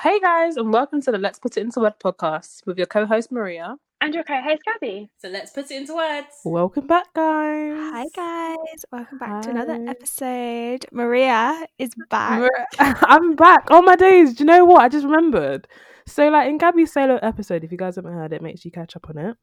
[0.00, 3.30] Hey guys, and welcome to the Let's Put It Into Word podcast with your co-host
[3.30, 3.76] Maria.
[4.00, 5.10] And your co-host Gabby.
[5.18, 6.26] So let's put it into words.
[6.44, 7.74] Welcome back, guys.
[7.76, 10.86] Hi guys, welcome back to another episode.
[10.90, 12.48] Maria is back.
[12.78, 13.68] I'm back.
[13.70, 14.34] Oh my days!
[14.34, 14.82] Do you know what?
[14.82, 15.68] I just remembered.
[16.06, 18.72] So, like in Gabby's solo episode, if you guys haven't heard it, make sure you
[18.72, 19.36] catch up on it.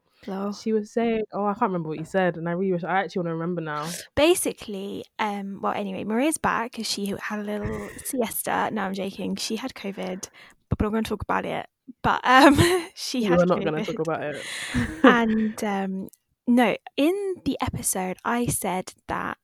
[0.53, 2.99] She was saying, "Oh, I can't remember what you said," and I really wish I
[2.99, 3.89] actually want to remember now.
[4.15, 8.69] Basically, um, well, anyway, Maria's back because she had a little siesta.
[8.71, 9.36] No, I'm joking.
[9.36, 10.29] She had COVID,
[10.69, 11.67] but we're not going to talk about it.
[12.01, 12.57] But um,
[12.95, 14.43] she had We're not going to talk about it.
[15.04, 16.07] and um,
[16.47, 19.37] no, in the episode, I said that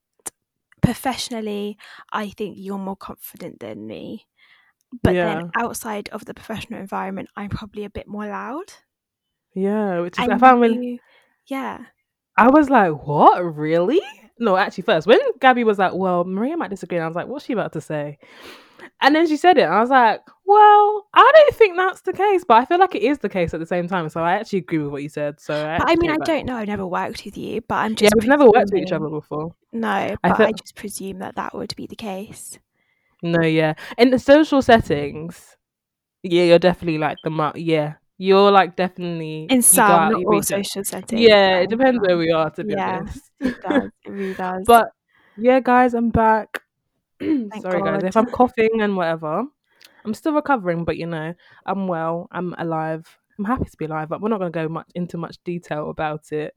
[0.82, 1.78] professionally,
[2.12, 4.28] I think you're more confident than me.
[5.04, 8.74] But then outside of the professional environment, I'm probably a bit more loud.
[9.54, 11.00] Yeah, which is And I found you-
[11.48, 11.86] yeah.
[12.38, 13.40] I was like, "What?
[13.56, 14.02] Really?"
[14.40, 17.28] No, actually, first when Gabby was like, "Well, Maria might disagree," and I was like,
[17.28, 18.18] "What's she about to say?"
[19.02, 22.14] And then she said it, and I was like, "Well, I don't think that's the
[22.14, 24.34] case, but I feel like it is the case at the same time." So I
[24.34, 25.40] actually agree with what you said.
[25.42, 26.56] So, I, But I mean, I don't know.
[26.56, 28.14] I've never worked with you, but I'm just.
[28.16, 29.54] Yeah, we've never worked with each other before.
[29.74, 32.58] No, I but I just presume that that would be the case.
[33.22, 35.58] No, yeah, in the social settings,
[36.24, 40.84] yeah, you're definitely like the mu- yeah, you're like definitely In some, not all social
[40.84, 41.22] settings.
[41.22, 43.32] Yeah, it depends where we are, to be Yeah, honest.
[43.40, 43.90] It does.
[44.06, 44.66] It really does.
[44.68, 44.90] But
[45.38, 46.62] yeah, guys, I'm back.
[47.62, 49.44] Sorry, guys, if I'm coughing and whatever,
[50.06, 51.34] I'm still recovering, but you know,
[51.66, 52.28] I'm well.
[52.32, 53.08] I'm alive.
[53.40, 55.90] I'm happy to be alive, but we're not going to go much into much detail
[55.90, 56.56] about it.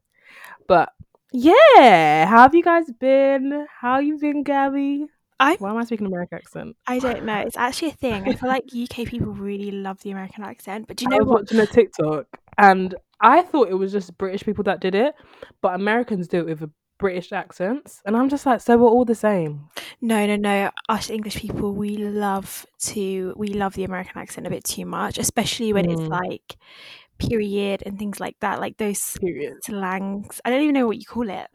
[0.67, 0.91] But
[1.31, 3.65] yeah, how have you guys been?
[3.81, 5.07] How you been, Gabby?
[5.43, 6.75] I Why am I speaking American accent?
[6.87, 7.39] I don't know.
[7.39, 8.23] It's actually a thing.
[8.27, 10.87] I feel like UK people really love the American accent.
[10.87, 11.41] But do you know I was what?
[11.41, 12.27] watching a TikTok
[12.57, 15.15] and I thought it was just British people that did it,
[15.61, 19.03] but Americans do it with a British accents, and I'm just like, so we're all
[19.03, 19.67] the same.
[19.99, 20.69] No, no, no.
[20.87, 25.17] Us English people, we love to we love the American accent a bit too much,
[25.17, 26.09] especially when it's Mm.
[26.09, 26.55] like
[27.19, 29.53] period and things like that, like those Period.
[29.63, 30.41] slangs.
[30.45, 31.47] I don't even know what you call it.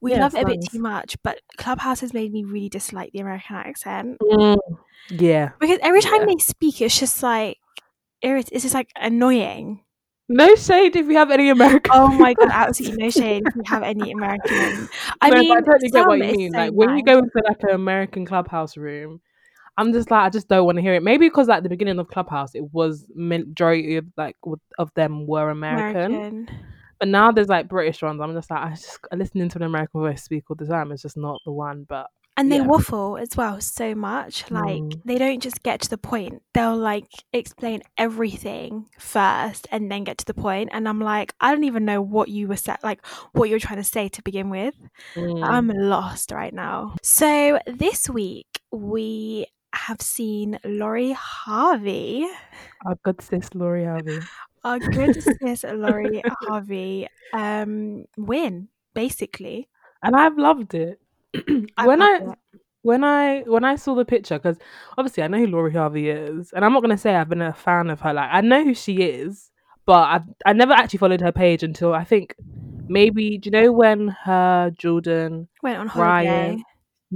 [0.00, 3.12] We Yeah, love it a bit too much, but Clubhouse has made me really dislike
[3.12, 4.56] the American accent Mm.
[5.10, 5.50] Yeah.
[5.60, 6.26] because every time Yeah.
[6.26, 7.58] they speak, it's just like
[8.22, 9.80] it's just like annoying.
[10.28, 11.92] No shade if we have any American.
[11.92, 14.88] Oh my god, absolutely no shade if we have any American.
[15.20, 16.52] I No, mean, I totally get what you mean.
[16.52, 19.20] so like when you go into like an American clubhouse room,
[19.76, 21.02] I'm just like, I just don't want to hear it.
[21.02, 24.36] Maybe because at the beginning of Clubhouse, it was majority of like
[24.78, 26.48] of them were American, American.
[27.00, 28.20] but now there's like British ones.
[28.20, 30.92] I'm just like, I just listening to an American voice speak all the time.
[30.92, 31.84] It's just not the one.
[31.88, 32.66] But And they Yeah.
[32.66, 34.48] waffle as well so much.
[34.50, 35.00] Like Mm.
[35.04, 36.42] they don't just get to the point.
[36.52, 40.70] They'll like explain everything first and then get to the point.
[40.72, 43.60] And I'm like, I don't even know what you were set like what you were
[43.60, 44.74] trying to say to begin with.
[45.16, 46.94] mm, I'm lost right now.
[47.02, 49.46] So this week we
[49.76, 52.26] have seen Lori Harvey,
[52.86, 54.20] our good sis Lori Harvey.
[54.64, 59.68] our good sis Lori Harvey, um, win basically.
[60.02, 61.00] and I've loved it.
[61.76, 62.38] I when I it.
[62.82, 64.58] when I when I saw the picture, because
[64.96, 67.52] obviously I know who Lori Harvey is, and I'm not gonna say I've been a
[67.52, 68.12] fan of her.
[68.14, 69.50] Like I know who she is,
[69.86, 72.34] but I I never actually followed her page until I think
[72.86, 76.28] maybe do you know when her Jordan went on holiday.
[76.28, 76.64] Ryan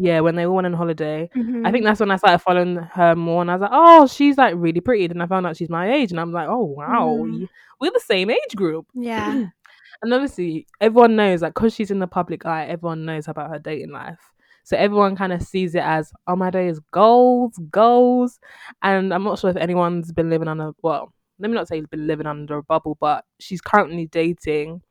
[0.01, 1.29] yeah when they all went on holiday.
[1.35, 1.73] I Mhm.
[1.73, 4.55] think that's when I started following her more, and I was like, oh, she's like
[4.57, 5.07] really pretty.
[5.07, 7.49] Then I found out she's my age, and I'm like, oh wow, Mhm.
[7.81, 8.87] we're the same age group.
[8.95, 9.45] yeah.
[10.01, 13.59] And obviously, everyone knows, like, because she's in the public eye, everyone knows about her
[13.59, 14.21] dating life.
[14.63, 18.39] So everyone kind of sees it as, oh, my day is goals, goals.
[18.83, 21.79] And I'm not sure if anyone's been living on a, well, let me not say
[21.79, 24.83] he's been living under a bubble, but she's currently dating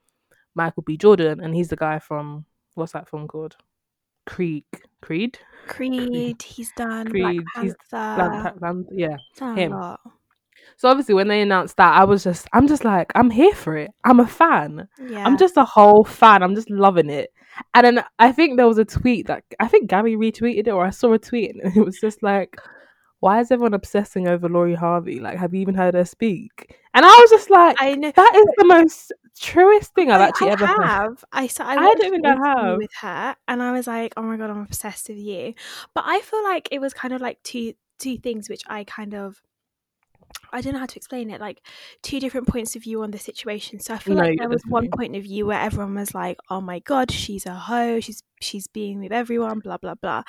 [0.55, 0.97] Michael B.
[0.97, 2.43] Jordan, and he's the guy from,
[2.75, 3.55] what's that film called?
[4.27, 4.65] Creed.
[5.01, 5.39] Creed?
[5.67, 7.75] Creed, he's done Creed, Black Panther.
[7.91, 9.17] Black Pa- Pan- yeah.
[9.37, 9.73] done him.
[10.75, 13.75] So obviously, when they announced that, I was just, I'm just like, I'm here for
[13.77, 13.91] it.
[14.03, 14.87] I'm a fan.
[15.09, 15.25] Yeah.
[15.25, 16.43] I'm just a whole fan.
[16.43, 17.31] I'm just loving it.
[17.73, 20.85] And then I think there was a tweet that I think Gabby retweeted it, or
[20.85, 22.55] I saw a tweet, and it was just like,
[23.19, 25.19] "Why is everyone obsessing over Lori Harvey?
[25.19, 28.11] Like, have you even heard her speak?" And I was just like, I know.
[28.15, 31.25] "That is the most truest thing I've actually I ever heard." have.
[31.31, 31.65] I saw.
[31.65, 32.77] I, I don't think an I have.
[32.77, 35.53] with her, and I was like, "Oh my god, I'm obsessed with you."
[35.93, 39.13] But I feel like it was kind of like two two things, which I kind
[39.15, 39.41] of.
[40.53, 41.41] I don't know how to explain it.
[41.41, 41.61] Like
[42.01, 43.79] two different points of view on the situation.
[43.79, 46.37] So I feel No, like there was one point of view where everyone was like,
[46.49, 47.99] "Oh my god, she's a hoe.
[47.99, 50.23] She's she's being with everyone." Blah blah blah.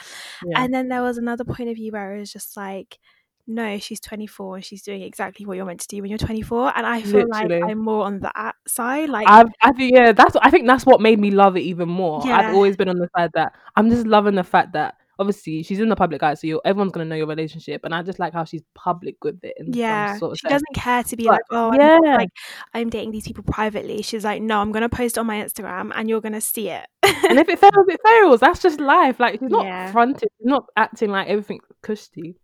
[0.45, 0.63] Yeah.
[0.65, 2.99] And then there was another point of view where it was just like,
[3.49, 6.73] no, she's 24 and she's doing exactly what you're meant to do when you're 24.
[6.77, 7.61] And I feel Literally.
[7.61, 9.09] like I'm more on that side.
[9.09, 11.89] Like, I've, I think yeah, that's I think that's what made me love it even
[11.89, 12.23] more.
[12.25, 12.37] Yeah.
[12.39, 15.81] I've always been on the side that I'm just loving the fact that obviously she's
[15.81, 17.81] in the public eye, so you everyone's gonna know your relationship.
[17.85, 19.55] And I just like how she's public with it.
[19.67, 20.53] yeah, sort of she sense.
[20.62, 21.95] doesn't care to be But, like, oh, yeah.
[21.97, 22.29] I'm, like
[22.75, 24.03] I'm dating these people privately.
[24.03, 26.87] She's like, no, I'm gonna post on my Instagram, and you're gonna see it.
[27.03, 28.41] and if it fails, it fails.
[28.41, 29.19] That's just life.
[29.19, 29.91] Like she's not Yeah.
[29.91, 32.37] fronted, she's not acting like everything's cushy.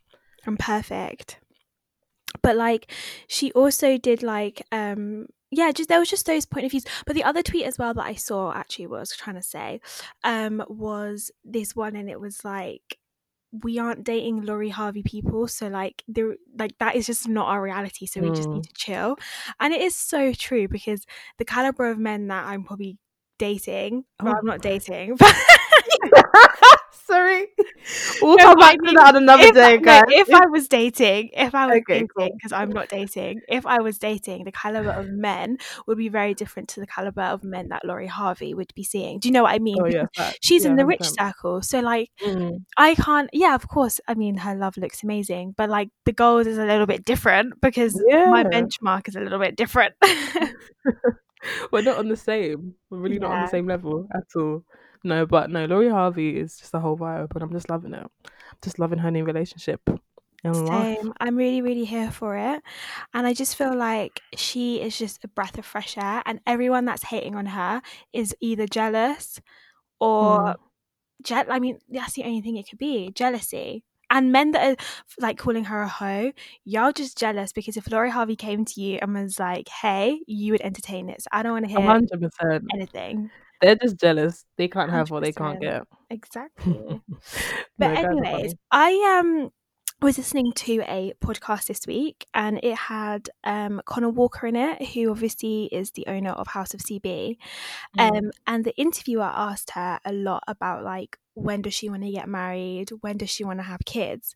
[0.46, 1.38] I'm perfect.
[2.42, 2.90] But like
[3.28, 6.84] she also did like um yeah, just there was just those point of views.
[7.06, 9.42] But the other tweet as well that I saw actually what i was trying to
[9.42, 9.80] say
[10.24, 12.98] um was this one and it was like
[13.62, 17.62] we aren't dating Lori Harvey people, so like there like that is just not our
[17.62, 18.04] reality.
[18.06, 18.68] So we just need Mm.
[18.68, 19.16] to chill.
[19.60, 21.06] And it is so true because
[21.38, 22.98] the caliber of men that I'm probably
[23.38, 24.38] dating, well, Oh.
[24.40, 25.34] I'm not dating, but
[27.06, 27.46] Sorry.
[28.22, 30.04] We'll No, come I back to that another if, day, no, guys.
[30.08, 32.30] if I was dating, if I was Okay, dating, cool.
[32.34, 36.32] because I'm not dating, if I was dating, the caliber of men would be very
[36.34, 39.18] different to the caliber of men that Lori Harvey would be seeing.
[39.18, 39.76] Do you know what I mean?
[39.80, 40.06] Oh yeah.
[40.40, 41.18] She's in the rich 100%.
[41.18, 42.64] circle, so like Mm.
[42.78, 43.28] I can't.
[43.32, 44.00] Yeah, of course.
[44.08, 47.60] I mean, her love looks amazing, but like the goals is a little bit different
[47.60, 49.94] because my benchmark is a little bit different.
[51.72, 52.74] We're not on the same.
[52.90, 54.64] We're really not on the same level at all.
[55.04, 58.06] No, but no, Lori Harvey is just the whole vibe, and I'm just loving it.
[58.62, 59.80] Just loving her new relationship
[60.52, 60.98] life.
[60.98, 61.12] Same.
[61.20, 62.62] I'm really, really here for it.
[63.14, 66.22] And I just feel like she is just a breath of fresh air.
[66.26, 67.80] And everyone that's hating on her
[68.12, 69.40] is either jealous
[70.00, 70.56] or Mm.
[71.22, 73.84] je- I mean, that's the only thing it could be jealousy.
[74.10, 74.84] And men that are
[75.18, 76.32] like calling her a hoe,
[76.64, 80.52] y'all just jealous because if Lori Harvey came to you and was like, hey, you
[80.52, 81.22] would entertain it.
[81.22, 82.64] So I don't want to hear hundred percent.
[82.72, 83.30] anything.
[83.64, 84.44] They're just jealous.
[84.58, 85.84] They can't have what they can't get.
[86.10, 87.00] Exactly.
[87.78, 88.54] But are anyways.
[88.70, 89.50] I um
[90.02, 94.88] was listening to a podcast this week and it had um Conna Walker in it,
[94.88, 97.38] who obviously is the owner of House of CB.
[97.98, 98.18] Mm.
[98.18, 102.10] Um and the interviewer asked her a lot about like when does she want to
[102.10, 102.90] get married?
[103.00, 104.34] When does she want to have kids?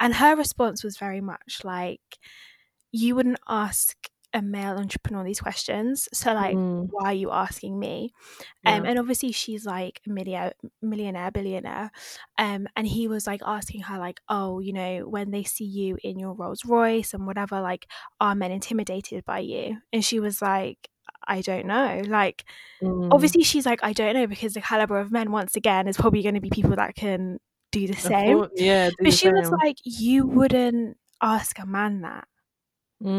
[0.00, 2.18] And her response was very much like
[2.92, 3.94] you wouldn't ask
[4.32, 6.08] a male entrepreneur these questions.
[6.12, 6.90] So like Mm.
[6.92, 8.12] why are you asking me?
[8.66, 11.90] Um, and obviously she's like a millionaire, millionaire, billionaire.
[12.38, 15.98] Um, and he was like asking her like, oh, you know, when they see you
[16.02, 17.86] in your Rolls Royce and whatever, like,
[18.20, 19.78] are men intimidated by you?
[19.92, 20.88] And she was like,
[21.26, 22.02] I don't know.
[22.06, 22.44] Like,
[22.82, 23.10] Mm.
[23.10, 26.22] obviously she's like, I don't know because the caliber of men, once again, is probably
[26.22, 27.38] going to be people that can
[27.72, 28.44] do the same.
[28.56, 32.26] Yeah, do But she was like, you wouldn't ask a man that.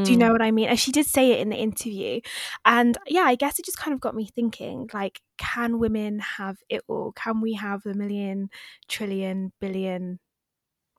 [0.04, 0.20] Do you Mm.
[0.20, 0.70] know what I mean?
[0.70, 2.22] And she did say it in the interview.
[2.66, 6.58] And yeah, I guess it just kind of got me thinking like, can women have
[6.70, 7.12] it all?
[7.14, 8.50] Can we have the million,
[8.88, 10.20] trillion, billion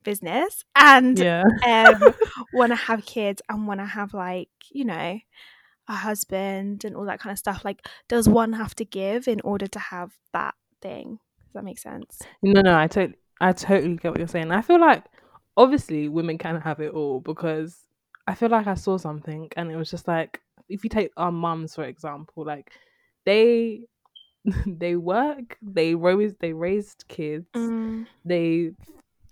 [0.05, 1.45] business and Yeah.
[1.67, 2.15] um,
[2.53, 5.19] want to have kids and want to have like, you know,
[5.89, 7.65] a husband and all that kind of stuff?
[7.65, 11.19] Like, does one have to give in order to have that thing?
[11.45, 12.21] Does that make sense?
[12.43, 14.51] No, no, I totally, I totally get what you're saying.
[14.51, 15.05] I feel like
[15.57, 17.79] obviously women can have it all because
[18.27, 21.33] I feel like I saw something and it was just like if you take our
[21.33, 22.73] mums for example, like
[23.25, 23.87] they
[24.67, 28.73] they work, they raise they raised kids, Mm, they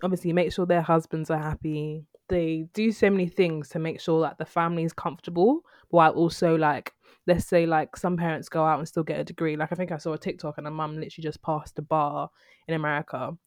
[0.03, 2.05] obviously make sure their husbands are happy.
[2.29, 6.55] They do so many things to make sure that the family is comfortable while also
[6.55, 6.93] like
[7.27, 9.55] let's say like some parents go out and still get a degree.
[9.55, 12.29] Like I think I saw a TikTok and a mum literally just passed the bar
[12.67, 13.37] in America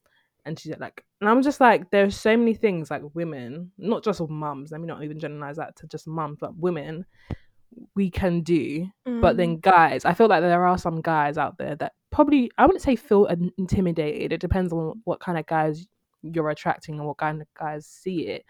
[0.45, 4.19] and she's like and I'm just like there's so many things like women, not just
[4.19, 7.05] of mums, let me not even generalize that to just mums, but women
[7.95, 8.87] we can do.
[9.05, 12.51] But mm, then guys, I feel like there are some guys out there that probably
[12.57, 13.25] I wouldn't say feel
[13.57, 14.33] intimidated.
[14.33, 15.87] It depends on what kind of guys
[16.21, 18.45] you're attracting and what kind of guys see it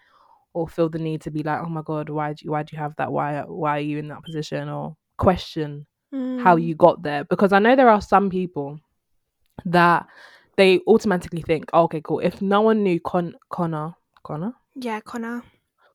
[0.54, 2.74] or feel the need to be like, oh my god, why do you why do
[2.74, 3.12] you have that?
[3.12, 4.68] Why why are you in that position?
[4.68, 6.62] Or question how mm.
[6.62, 7.24] you got there.
[7.24, 8.80] Because I know there are some people
[9.64, 10.06] that
[10.56, 12.20] they automatically think, oh, okay, cool.
[12.20, 15.42] If no one knew Con- Conna, Conna, Yeah, Conna.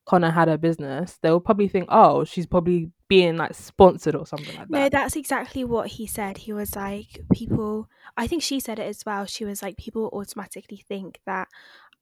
[0.08, 4.56] Conna had a business, they'll probably think, oh, she's probably being like sponsored or something
[4.56, 4.70] like that.
[4.70, 6.38] No, that's exactly what he said.
[6.40, 7.88] He was like, people,
[8.18, 9.26] I think she said it as well.
[9.26, 11.48] She was like, people automatically think that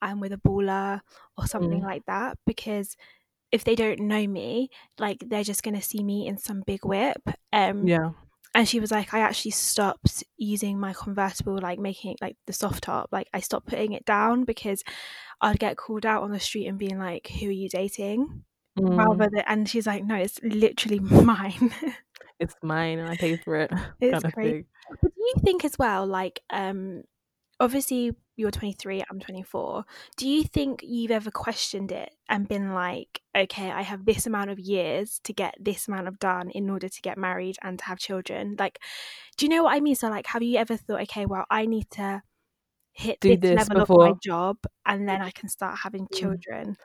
[0.01, 1.01] I'm with a baller
[1.37, 1.83] or something Mm.
[1.83, 2.95] like that because
[3.51, 6.85] if they don't know me, like they're just going to see me in some big
[6.85, 7.21] whip.
[7.51, 8.11] Um, Yeah.
[8.55, 12.53] And she was like, I actually stopped using my convertible, like making it like the
[12.53, 13.09] soft top.
[13.11, 14.83] Like I stopped putting it down because
[15.39, 18.43] I'd get called out on the street and being like, who are you dating?
[18.79, 18.97] Mm.
[18.97, 21.73] Rather than, and she's like, no, it's literally mine.
[22.39, 23.71] it's mine and I pay for it.
[24.01, 24.65] It's kind of crazy.
[25.01, 27.03] But do you think as well, like, um,
[27.59, 29.85] obviously you're 23, I'm 24.
[30.17, 34.49] Do you think you've ever questioned it and been like, okay, I have this amount
[34.49, 37.85] of years to get this amount of done in order to get married and to
[37.85, 38.55] have children?
[38.57, 38.79] Like,
[39.37, 39.95] do you know what I mean?
[39.95, 42.23] So, like, have you ever thought, okay, well, I need to
[42.93, 44.03] hit Do this, this level before.
[44.05, 46.17] of my job and then I can start having mm.
[46.17, 46.77] children.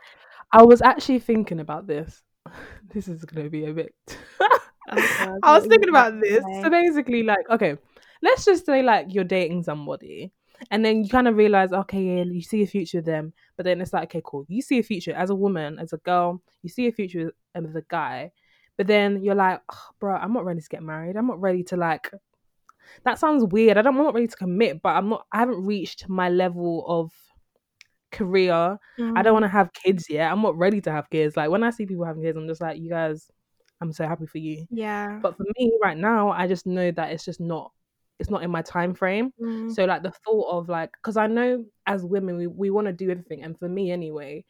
[0.53, 2.23] I was actually thinking about this.
[2.93, 3.95] this is going to be a bit.
[4.41, 6.45] oh I was thinking about this.
[6.63, 7.77] So basically, like, okay,
[8.23, 10.33] let's just say like you're dating somebody
[10.71, 13.33] and then you kind of realize okay yeah, you see a future with them.
[13.57, 14.45] But then it's like okay cool.
[14.49, 16.43] You see a future as a woman as a girl.
[16.63, 18.33] You see a future with, with a guy.
[18.77, 21.17] But then you're like oh, bro i'm not ready to get married.
[21.17, 22.11] I'm not ready to like
[23.05, 23.79] that sounds weird.
[23.79, 26.85] I don't, i'm not ready to commit but i'm not i haven't reached my level
[26.87, 27.13] of
[28.13, 28.79] career.
[28.99, 29.19] Mm.
[29.19, 30.31] i don't want to have kids yet.
[30.31, 31.37] I'm not ready to have kids.
[31.37, 33.31] Like when i see people having kids i'm just like you guys
[33.81, 34.67] i'm so happy for you.
[34.71, 35.19] Yeah.
[35.23, 37.73] But for me right now i just know that it's just not
[38.19, 39.33] it's not in my time frame.
[39.41, 39.73] Mm.
[39.75, 42.93] So like the thought of like because I know as women we, we want to
[42.93, 44.45] do everything and for me anyway,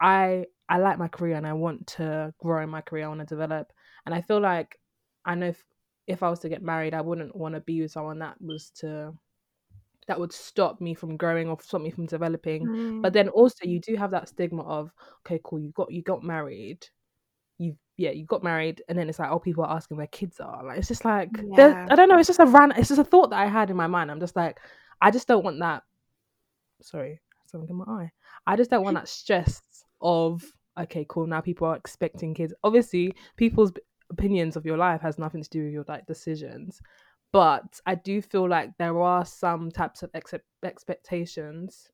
[0.00, 3.20] I I like my career and I want to grow in my career, I want
[3.20, 3.72] to develop.
[4.06, 4.78] And I feel like
[5.24, 5.62] I know if,
[6.06, 8.70] if I was to get married, I wouldn't want to be with someone that was
[8.76, 9.12] to
[10.06, 12.66] that would stop me from growing or stop me from developing.
[12.66, 13.02] Mm.
[13.02, 14.90] But then also you do have that stigma of,
[15.26, 16.86] okay, cool, you got you got married
[17.60, 20.40] you yeah you got married and then it's like oh people are asking where kids
[20.40, 20.64] are.
[20.64, 21.86] Like it's just like yeah.
[21.90, 23.76] i don't know it's just a ran it's just a thought that i had in
[23.76, 24.10] my mind.
[24.10, 24.58] I'm just like
[25.00, 25.82] i just don't want that
[26.82, 28.10] sorry something in my eye.
[28.46, 29.60] I just don't want that stress
[30.00, 30.42] of
[30.78, 32.54] okay cool now people are expecting kids.
[32.64, 33.72] Obviously people's
[34.10, 36.80] opinions of your life has nothing to do with your like decisions
[37.32, 41.90] but i do feel like there are some types of ex- expectations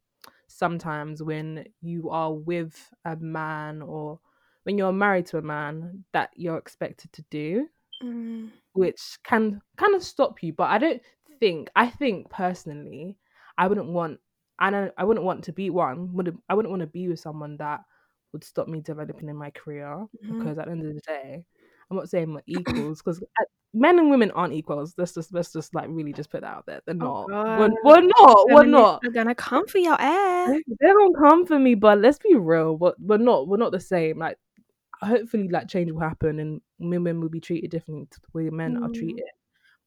[0.48, 4.18] sometimes when you are with a man or
[4.66, 7.68] when you're married to a man that you're expected to do,
[8.02, 8.50] mm.
[8.72, 10.52] which can kind of stop you.
[10.52, 11.00] But I don't
[11.38, 13.16] think I think personally,
[13.56, 14.18] I wouldn't want
[14.58, 16.12] I don't I wouldn't want to be one.
[16.14, 17.82] Would I wouldn't want to be with someone that
[18.32, 20.38] would stop me developing in my career mm-hmm.
[20.38, 21.44] because at the end of the day,
[21.88, 23.22] I'm not saying we're equals because
[23.72, 24.94] men and women aren't equals.
[24.98, 26.80] Let's just let's just like really just put that out there.
[26.86, 27.30] They're oh not.
[27.30, 28.46] Oh we're, we're, not.
[28.50, 29.02] We're not.
[29.02, 30.58] They're gonna come for your ass.
[30.80, 32.76] They're gonna come for me, but let's be real.
[32.76, 33.46] But we're not.
[33.46, 34.18] We're not the same.
[34.18, 34.38] Like
[35.02, 38.76] hopefully like change will happen and women will be treated differently to the way men
[38.76, 38.84] mm.
[38.84, 39.24] are treated.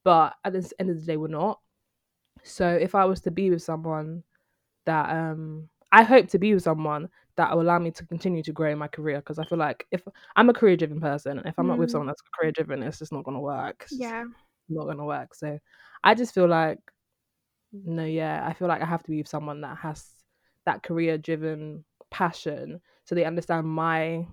[0.04, 1.60] But at the end of the day, we're not.
[2.44, 4.24] So if I was to be with someone
[4.86, 8.51] that um I hope to be with someone that will allow me to continue to
[8.51, 10.01] grow in my career because I feel like if
[10.36, 11.70] I'm a career driven person, if I'm mm.
[11.70, 11.92] not with mm.
[11.94, 13.84] someone that's career driven, it's just not gonna work.
[13.84, 14.24] It's yeah,
[14.70, 15.36] not gonna work.
[15.36, 15.60] So
[16.04, 16.80] I just feel like
[17.72, 20.06] no, yeah, I feel like I have to be with someone that has
[20.66, 24.25] that career driven passion so they understand my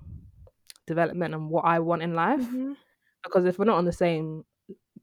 [0.86, 2.40] development and what I want in life.
[2.40, 2.72] Mm-hmm.
[3.22, 4.44] Because if we're not on the same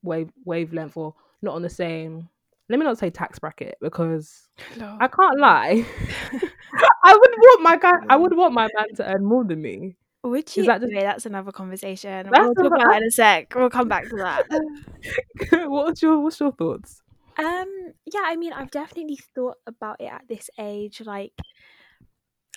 [0.02, 2.30] wave wavelength or not on the same
[2.70, 4.98] let me not say tax bracket because Hello.
[5.00, 5.86] I can't lie.
[7.04, 9.96] I would want my guy I would want my man to earn more than me.
[10.24, 10.66] Would you?
[10.66, 10.94] That just...
[10.94, 12.30] That's another conversation.
[12.32, 13.54] That's we'll talk about that in a sec.
[13.54, 15.68] We'll come back to that.
[15.70, 17.02] what's your What's your thoughts?
[17.38, 17.94] Um.
[18.06, 18.22] Yeah.
[18.24, 21.02] I mean, I've definitely thought about it at this age.
[21.02, 21.34] Like,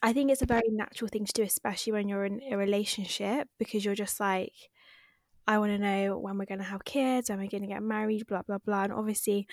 [0.07, 3.49] I think it's a very natural thing to do, especially when you're in a relationship,
[3.59, 4.53] because you're just like,
[5.49, 7.83] I want to know when we're going to have kids, when we're going to get
[7.83, 8.85] married, blah, blah, blah.
[8.85, 9.49] And obviously,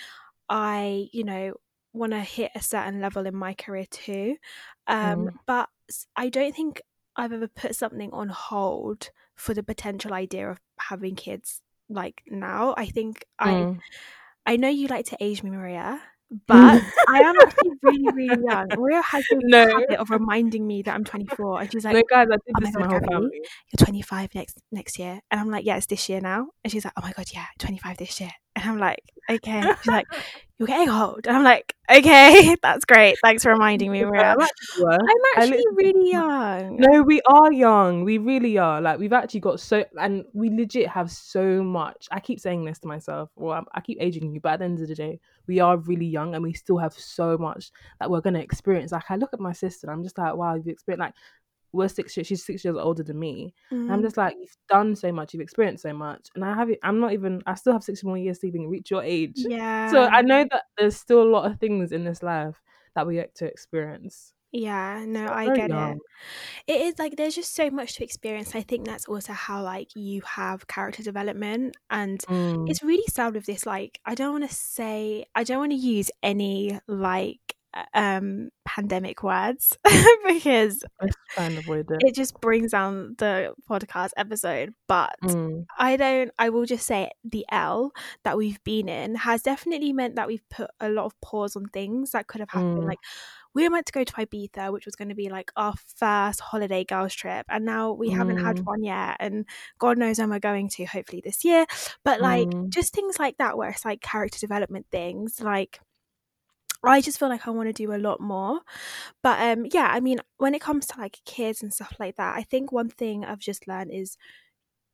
[0.48, 1.54] I, you know,
[1.92, 4.36] want to hit a certain level in my career too.
[4.86, 5.34] Um, mm.
[5.48, 5.70] But
[6.16, 6.84] I don't think
[7.16, 12.76] I've ever put something on hold for the potential idea of having kids like now.
[12.78, 13.80] I think mm.
[14.46, 16.00] I I know you like to age me, Maria,
[16.48, 18.68] but I am actually really, really young.
[18.76, 19.68] Maria has this no.
[19.68, 22.60] habit of reminding me that I'm 24, and she's like, "No, guys, I think oh
[22.60, 22.90] this is my.
[22.90, 26.86] You're 25 next next year," and I'm like, "Yeah, it's this year now." And she's
[26.86, 28.32] like, "Oh my god, yeah, 25 this year,"
[28.64, 30.08] and I'm like, "Okay." She's like,
[30.58, 33.18] "You're getting old," and I'm like, "Okay, that's great.
[33.24, 34.36] Thanks for reminding me, Maria."
[34.80, 36.78] I'm actually really young.
[36.78, 38.04] No, we are young.
[38.04, 38.82] We really are.
[38.82, 42.08] Like we've actually got so, and we legit have so much.
[42.12, 44.82] I keep saying this to myself, Well, I keep aging you, but at the end
[44.82, 48.22] of the day we are really young and we still have so much that we're
[48.22, 48.92] going to experience.
[48.92, 51.14] Like, I look at my sister I'm just like, wow, you've experienced, like,
[51.74, 53.54] we're six years, she's six years older than me.
[53.72, 53.92] Mm.
[53.92, 56.30] I'm just like, you've done so much, you've experienced so much.
[56.36, 58.92] And I have I'm not even, I still have six more years to even reach
[58.92, 59.34] your age.
[59.36, 59.92] Yeah.
[59.92, 62.62] So I know that there's still a lot of things in this life
[62.96, 64.34] that we get to experience.
[64.56, 66.00] Yeah, no, I get young.
[66.68, 66.74] it.
[66.74, 68.54] It is like there's just so much to experience.
[68.54, 72.70] I think that's also how like you have character development and mm.
[72.70, 75.78] it's really sad with this like I don't want to say I don't want to
[75.78, 77.40] use any like
[77.94, 79.78] um pandemic words
[80.28, 80.84] because
[81.92, 82.10] it.
[82.10, 85.66] it just brings down the podcast episode but mm.
[85.78, 87.92] i don't i will just say the l
[88.24, 91.66] that we've been in has definitely meant that we've put a lot of pause on
[91.68, 92.88] things that could have happened mm.
[92.88, 93.00] like
[93.54, 96.40] we were meant to go to Ibiza, which was going to be like our first
[96.40, 98.18] holiday girls trip, and now we mm.
[98.18, 98.66] haven't had mm.
[98.66, 99.46] one yet, and
[99.80, 101.66] God knows when we're going to, hopefully this year.
[102.04, 102.70] But like mm.
[102.70, 105.80] just things like that, where it's like character development things, like
[106.92, 108.62] I just feel like I want to do a lot more.
[109.22, 112.36] But um yeah, I mean, when it comes to like kids and stuff like that,
[112.36, 114.18] I think one thing I've just learned is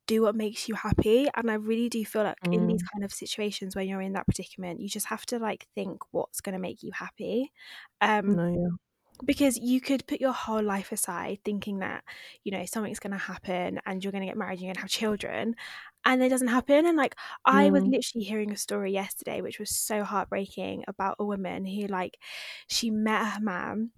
[0.06, 2.54] do what makes you happy and I really do feel like mm.
[2.54, 2.86] in these mm.
[2.92, 6.40] kind of situations when you're in that predicament, you just have to like think what's
[6.40, 7.52] going to make you happy.
[8.00, 8.76] Um no, yeah
[9.24, 12.02] because you could put your whole life aside thinking that
[12.44, 14.76] you know something's going to happen and you're going to get married and you're going
[14.76, 15.54] to have children
[16.04, 17.14] and it doesn't happen and like
[17.44, 17.92] i was mm.
[17.92, 22.18] literally hearing a story yesterday which was so heartbreaking about a woman who like
[22.68, 23.90] she met her man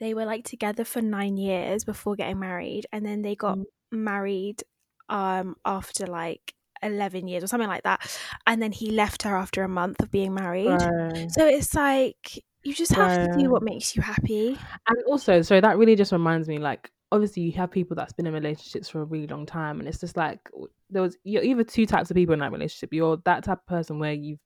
[0.00, 3.64] they were like together for nine years before getting married and then they got mm.
[3.92, 4.62] married
[5.08, 9.62] um after like 11 years or something like that and then he left her after
[9.62, 11.30] a month of being married right.
[11.30, 13.32] so it's like you just have right.
[13.32, 16.90] to do what makes you happy and also so that really just reminds me like
[17.14, 20.00] obviously you have people that's been in relationships for a really long time and it's
[20.00, 20.50] just like
[20.90, 23.66] there was you're either two types of people in that relationship you're that type of
[23.66, 24.40] person where you've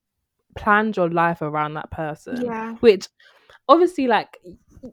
[0.57, 3.09] planned your life around that person yeah which
[3.69, 4.39] obviously like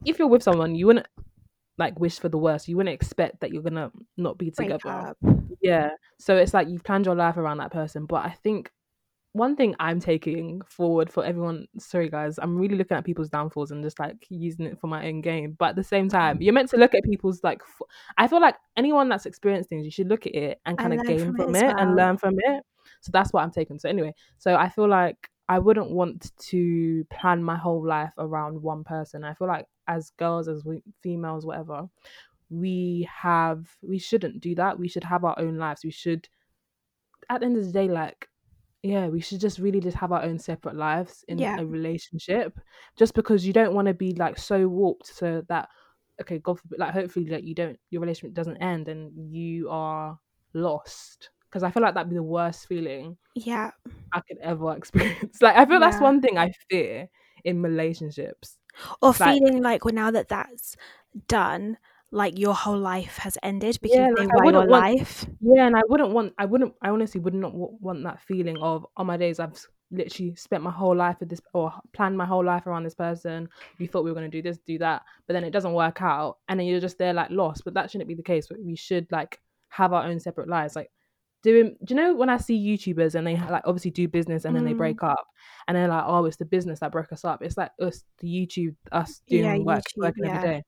[0.05, 1.07] if you're with someone you wouldn't
[1.77, 2.67] like wish for the worst.
[2.67, 5.15] You wouldn't expect that you're gonna not be together.
[5.61, 5.91] Yeah.
[6.19, 8.05] So it's like you've planned your life around that person.
[8.05, 8.71] But I think
[9.35, 13.69] one thing I'm taking forward for everyone, sorry guys, I'm really looking at people's downfalls
[13.69, 15.57] and just like using it for my own game.
[15.59, 16.41] But at the same time, mm.
[16.41, 17.61] you're meant to look at people's like.
[17.61, 17.87] F-
[18.17, 21.05] I feel like anyone that's experienced things, you should look at it and kind of
[21.05, 21.77] gain from, from it, well.
[21.77, 22.63] and learn from it.
[23.01, 23.77] So that's what I'm taking.
[23.77, 28.61] So anyway, so I feel like I wouldn't want to plan my whole life around
[28.61, 29.25] one person.
[29.25, 31.89] I feel like as girls, as we, females, whatever,
[32.49, 34.79] we have we shouldn't do that.
[34.79, 35.83] We should have our own lives.
[35.83, 36.29] We should,
[37.29, 38.29] at the end of the day, like
[38.85, 41.57] yeah, we should just really just have our own separate lives in yeah.
[41.59, 42.57] a relationship.
[42.95, 45.69] Just because you don't want to be like so warped so that
[46.21, 50.19] okay, God forbid, like hopefully like you don't your relationship doesn't end and you are
[50.53, 53.17] lost because I feel like that'd be the worst feeling.
[53.33, 53.71] Yeah.
[54.13, 55.41] I could ever experience.
[55.41, 55.79] Like I feel yeah.
[55.79, 57.07] that's one thing I fear
[57.43, 58.57] in relationships.
[59.01, 60.75] Or like, feeling like well now that that's
[61.27, 61.77] done,
[62.15, 65.25] like your whole life has ended because yeah, like, they were your want, life.
[65.41, 66.33] Yeah, and I wouldn't want.
[66.37, 66.73] I wouldn't.
[66.81, 70.71] I honestly would not want that feeling of on my days I've literally spent my
[70.71, 73.49] whole life with this or planned my whole life around this person.
[73.79, 76.01] We thought we were going to do this, do that, but then it doesn't work
[76.01, 77.65] out, and then you're just there like lost.
[77.65, 78.47] But that shouldn't be the case.
[78.63, 80.77] We should like have our own separate lives.
[80.77, 80.91] Like
[81.43, 84.55] doing do you know when I see YouTubers and they like obviously do business and
[84.55, 84.67] then mm.
[84.67, 85.27] they break up
[85.67, 87.43] and they're like, oh, it's the business that broke us up.
[87.43, 90.37] It's like us the YouTube us doing yeah, work YouTube, working yeah.
[90.37, 90.63] every day.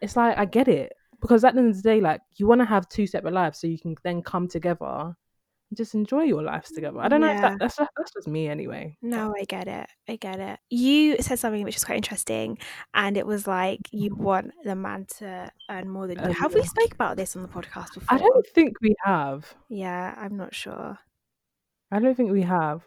[0.00, 0.92] It's like I get it.
[1.20, 3.58] Because at the end of the day, like you want to have two separate lives
[3.58, 7.00] so you can then come together and just enjoy your lives together.
[7.00, 8.94] I don't know if that, that's just, that's just me anyway.
[9.00, 9.88] No, I get it.
[10.06, 10.58] I get it.
[10.68, 12.58] You said something which is quite interesting,
[12.92, 16.24] and it was like you want the man to earn more than you.
[16.26, 18.06] Um, have we spoke about this on the podcast before?
[18.10, 19.54] I don't think we have.
[19.70, 20.98] Yeah, I'm not sure.
[21.90, 22.82] I don't think we have.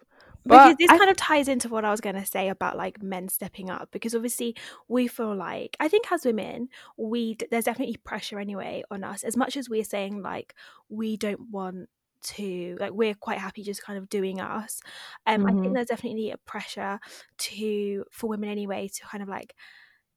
[0.47, 0.97] Because this I...
[0.97, 3.89] kind of ties into what I was going to say about like men stepping up
[3.91, 4.55] because obviously
[4.87, 9.37] we feel like I think as women we there's definitely pressure anyway on us as
[9.37, 10.53] much as we're saying like
[10.89, 11.89] we don't want
[12.21, 14.81] to like we're quite happy just kind of doing us
[15.25, 15.45] um mm-hmm.
[15.45, 15.73] i think mm-hmm.
[15.73, 16.99] there's definitely a pressure
[17.37, 19.55] to for women anyway to kind of like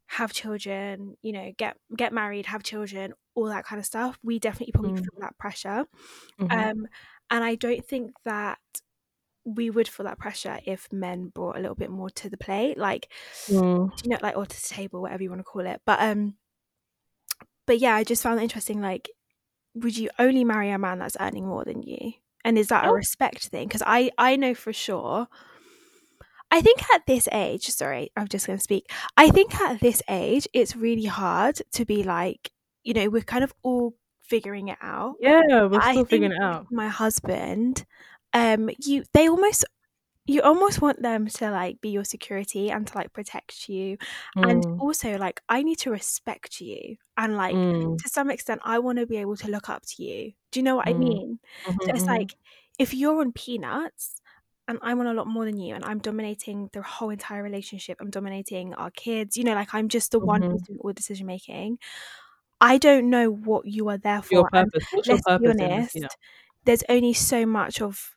[0.07, 4.38] have children you know get get married have children all that kind of stuff we
[4.38, 4.99] definitely probably mm.
[4.99, 5.85] feel that pressure
[6.40, 6.51] mm-hmm.
[6.51, 6.87] um
[7.31, 8.59] and i don't think that
[9.44, 12.76] we would feel that pressure if men brought a little bit more to the plate
[12.76, 13.09] like
[13.46, 13.90] mm.
[14.05, 16.35] you know like or to the table whatever you want to call it but um
[17.66, 19.11] but yeah i just found it interesting like
[19.74, 22.12] would you only marry a man that's earning more than you?
[22.44, 22.90] And is that oh.
[22.90, 23.68] a respect thing?
[23.68, 25.29] Because I I know for sure.
[26.53, 28.90] I think at this age, sorry, I'm just going to speak.
[29.16, 32.50] I think at this age, it's really hard to be like,
[32.83, 35.14] you know, we're kind of all figuring it out.
[35.20, 36.66] Yeah, we're still figuring it out.
[36.72, 37.85] My husband,
[38.33, 39.64] um, you they almost
[40.31, 43.97] you almost want them to like be your security and to like protect you
[44.37, 44.49] mm.
[44.49, 47.99] and also like i need to respect you and like mm.
[47.99, 50.64] to some extent i want to be able to look up to you do you
[50.64, 50.95] know what mm.
[50.95, 52.11] i mean mm-hmm, so it's mm-hmm.
[52.11, 52.35] like
[52.79, 54.21] if you're on peanuts
[54.69, 57.99] and i'm on a lot more than you and i'm dominating the whole entire relationship
[58.01, 60.27] i'm dominating our kids you know like i'm just the mm-hmm.
[60.27, 61.79] one who's doing all decision making
[62.61, 64.85] i don't know what you are there for your purpose.
[64.93, 66.16] What's your purpose be honest, this,
[66.64, 68.16] there's only so much of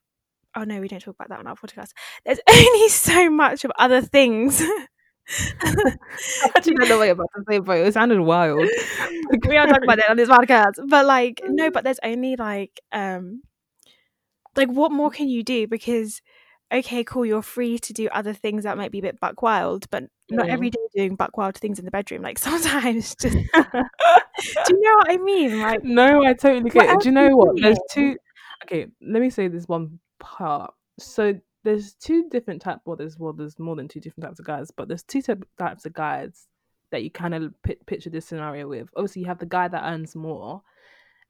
[0.55, 1.91] oh no, we don't talk about that on our podcast.
[2.25, 4.61] There's only so much of other things.
[5.61, 5.85] I
[6.55, 8.59] actually don't know what you're about to say, but it sounded wild.
[9.47, 12.81] we are talking about it on this podcast, but like no, but there's only like
[12.91, 13.41] um,
[14.55, 15.67] like what more can you do?
[15.67, 16.21] Because
[16.73, 19.89] okay, cool, you're free to do other things that might be a bit buck wild,
[19.91, 22.21] but not every day doing buck wild things in the bedroom.
[22.21, 25.61] Like sometimes, just do you know what I mean?
[25.61, 26.89] Like no, I totally get.
[26.89, 26.99] it.
[26.99, 27.61] Do you know what?
[27.61, 28.17] There's two.
[28.65, 30.73] Okay, let me say this one part.
[30.99, 32.79] So there's two different type.
[32.85, 35.85] Well, there's well, there's more than two different types of guys, but there's two types
[35.85, 36.47] of guys
[36.91, 38.87] that you kind of p- picture this scenario with.
[38.95, 40.61] Obviously, you have the guy that earns more,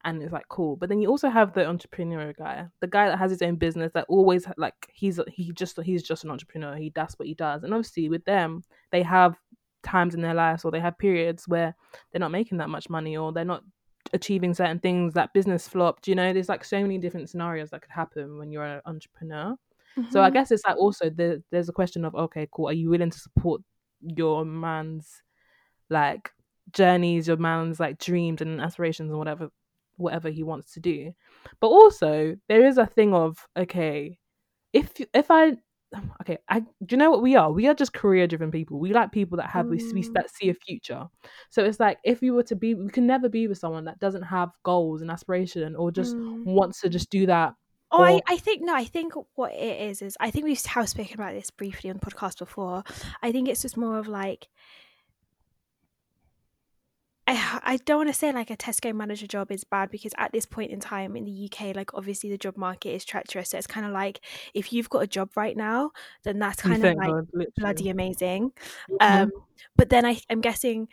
[0.04, 0.76] and it's like cool.
[0.76, 3.92] But then you also have the entrepreneur guy, the guy that has his own business
[3.94, 6.76] that always like he's he just he's just an entrepreneur.
[6.76, 7.64] He that's what he does.
[7.64, 9.36] And obviously, with them, they have
[9.82, 11.76] times in their lives or they have periods where
[12.10, 13.62] they're not making that much money or they're not
[14.12, 17.82] achieving certain things that business flopped you know there's like so many different scenarios that
[17.82, 19.56] could happen when you're an entrepreneur
[19.96, 20.10] mm-hmm.
[20.10, 20.34] so i mm-hmm.
[20.34, 23.18] guess it's like also the, there's a question of okay cool are you willing to
[23.18, 23.62] support
[24.00, 25.22] your man's
[25.90, 26.30] like
[26.72, 29.48] journeys your man's like dreams and aspirations and whatever
[29.96, 31.12] whatever he wants to do
[31.60, 34.18] but also there is a thing of okay
[34.72, 35.52] if if i
[36.20, 38.92] okay i do you know what we are we are just career driven people we
[38.92, 39.70] like people that have mm.
[39.70, 41.06] we, we that see a future
[41.50, 43.98] so it's like if we were to be we can never be with someone that
[43.98, 46.44] doesn't have goals and aspiration or just mm.
[46.44, 47.54] wants to just do that
[47.96, 48.74] Oh, I, I think no.
[48.74, 52.00] I think what it is is I think we've have spoken about this briefly on
[52.00, 52.82] podcast before.
[53.22, 54.48] I think it's just more of like
[57.26, 60.32] I, I don't want to say like a Tesco manager job is bad because at
[60.32, 63.50] this point in time in the UK, like obviously the job market is treacherous.
[63.50, 64.20] So it's kind of like
[64.52, 65.92] if you've got a job right now,
[66.24, 68.52] then that's kind of like God, bloody amazing.
[68.90, 69.22] Mm-hmm.
[69.22, 69.32] Um,
[69.76, 70.88] but then I, I'm guessing,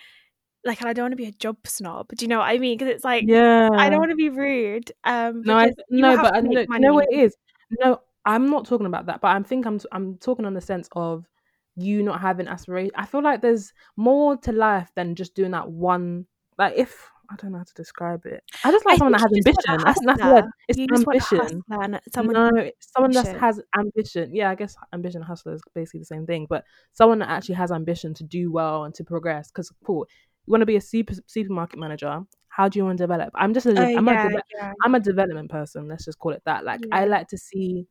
[0.64, 2.10] like, I don't want to be a job snob.
[2.16, 2.78] Do you know what I mean?
[2.78, 4.92] Because it's like, yeah, I don't want to be rude.
[5.04, 6.42] Um, no, I, no, but I
[6.92, 7.36] what it is.
[7.80, 9.22] No, I'm not talking about that.
[9.22, 11.26] But I think I'm I'm talking on the sense of
[11.76, 12.92] you not having aspiration.
[12.96, 16.26] I feel like there's more to life than just doing that one.
[16.58, 18.44] Like if I don't know how to describe it.
[18.64, 19.86] I just like I someone that has ambition.
[19.86, 20.46] That's, that's word.
[20.68, 21.64] It's you ambition.
[22.14, 24.36] Someone no, someone that has ambition.
[24.36, 26.46] Yeah, I guess ambition hustler is basically the same thing.
[26.50, 29.50] But someone that actually has ambition to do well and to progress.
[29.50, 30.08] Because cool,
[30.46, 32.22] you want to be a super, supermarket manager.
[32.50, 33.30] How do you want to develop?
[33.34, 34.74] I'm just a, oh, I'm, yeah, a de- yeah.
[34.84, 35.88] I'm a development person.
[35.88, 36.66] Let's just call it that.
[36.66, 36.98] Like yeah.
[36.98, 37.88] I like to see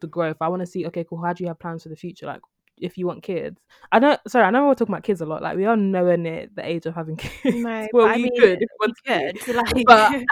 [0.00, 0.36] the growth.
[0.42, 0.86] I want to see.
[0.88, 1.22] Okay, cool.
[1.24, 2.26] How do you have plans for the future?
[2.26, 2.42] Like
[2.80, 3.60] if you want kids.
[3.92, 4.20] I don't.
[4.28, 5.42] Sorry, I know we're talking about kids a lot.
[5.42, 7.56] Like we are nowhere near the age of having kids.
[7.56, 9.38] No, well, we mean, could if we could.
[9.56, 9.84] Like...
[9.86, 10.22] But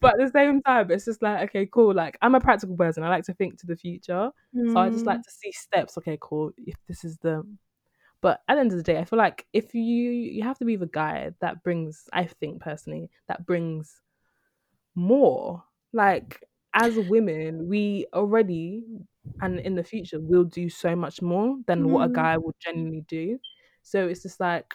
[0.00, 1.94] but at the same time, it's just like okay, cool.
[1.94, 3.02] Like I'm a practical person.
[3.02, 4.30] I like to think to the future.
[4.54, 4.72] Mm.
[4.72, 5.24] So I just like mm.
[5.24, 5.98] to see steps.
[5.98, 6.52] Okay, cool.
[6.56, 7.44] If this is the
[8.24, 10.64] but at the end of the day, I feel like if you you have to
[10.64, 14.00] be the guy that brings, I think personally, that brings
[14.94, 15.62] more.
[15.92, 16.42] Like
[16.74, 18.82] as women, we already
[19.40, 21.86] and in the future will do so much more than mm.
[21.86, 22.14] what a mm.
[22.14, 23.38] guy would genuinely do.
[23.82, 24.74] So it's just like,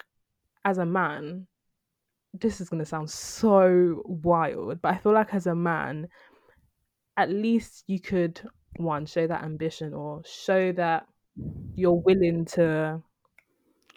[0.65, 1.47] as a man,
[2.33, 6.07] this is gonna sound so wild, but I feel like as a man,
[7.17, 8.41] at least you could
[8.77, 11.07] one show that ambition or show that
[11.75, 13.01] you're willing to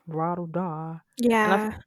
[0.06, 0.96] ride or die.
[1.18, 1.78] Yeah.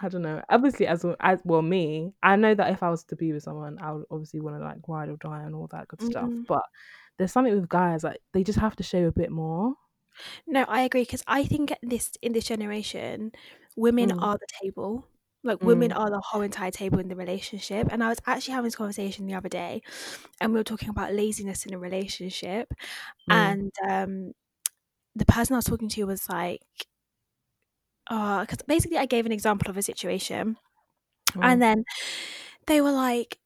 [0.00, 0.42] I don't know.
[0.48, 3.78] Obviously, as as well, me, I know that if I was to be with someone,
[3.80, 6.10] I would obviously want to like ride or die and all that good mm-hmm.
[6.10, 6.30] stuff.
[6.46, 6.62] But
[7.18, 9.74] there's something with guys like they just have to show a bit more.
[10.46, 13.32] No, I agree because I think this in this generation,
[13.76, 14.22] women mm.
[14.22, 15.06] are the table.
[15.42, 15.66] Like mm.
[15.66, 17.88] women are the whole entire table in the relationship.
[17.90, 19.82] And I was actually having this conversation the other day,
[20.40, 22.72] and we were talking about laziness in a relationship,
[23.30, 23.34] mm.
[23.34, 24.32] and um,
[25.14, 26.62] the person I was talking to was like,
[28.10, 30.56] because uh, basically I gave an example of a situation,
[31.30, 31.40] mm.
[31.42, 31.84] and then
[32.66, 33.38] they were like,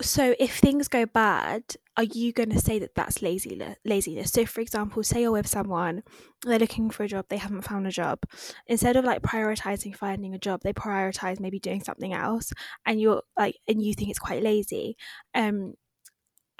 [0.00, 1.62] so if things go bad,
[1.96, 3.76] are you going to say that that's laziness?
[3.84, 4.30] Laziness.
[4.32, 6.02] So, for example, say you're with someone,
[6.42, 8.20] they're looking for a job, they haven't found a job.
[8.68, 12.52] Instead of like prioritizing finding a job, they prioritize maybe doing something else,
[12.86, 14.96] and you're like, and you think it's quite lazy.
[15.34, 15.74] Um,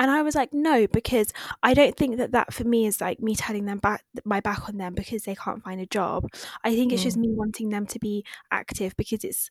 [0.01, 1.31] and I was like, no, because
[1.63, 4.67] I don't think that that for me is like me telling them back my back
[4.67, 6.27] on them because they can't find a job.
[6.65, 7.05] I think it's mm.
[7.05, 9.51] just me wanting them to be active because it's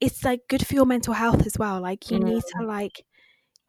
[0.00, 1.80] it's like good for your mental health as well.
[1.80, 2.22] Like you mm.
[2.22, 3.04] need to like